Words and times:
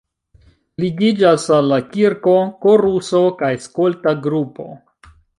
Ligiĝas 0.83 1.43
al 1.57 1.67
la 1.71 1.77
kirko 1.91 2.33
koruso 2.63 3.21
kaj 3.41 3.51
skolta 3.67 4.15
grupo. 4.25 4.67